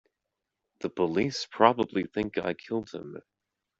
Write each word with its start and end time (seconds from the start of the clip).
The 0.79 0.89
police 0.89 1.45
probably 1.51 2.05
think 2.07 2.39
I 2.39 2.55
killed 2.55 2.89
him. 2.89 3.21